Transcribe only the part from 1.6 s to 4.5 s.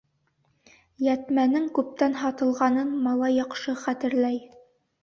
күптән һатылғанын малай яҡшы хәтерләй.